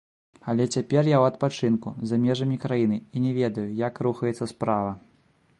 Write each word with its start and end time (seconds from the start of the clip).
Але 0.53 0.63
цяпер 0.75 1.09
я 1.15 1.17
ў 1.19 1.25
адпачынку, 1.31 1.93
за 2.11 2.15
межамі 2.25 2.57
краіны, 2.65 2.97
і 3.15 3.23
не 3.27 3.37
ведаю, 3.39 3.69
як 3.87 4.05
рухаецца 4.09 4.53
справа. 4.57 4.91